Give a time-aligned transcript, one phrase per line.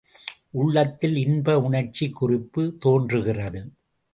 [0.51, 3.61] உள்ளத்தில் இன்ப உணர்ச்சிக் குறிப்பு தோன்றுகிறது.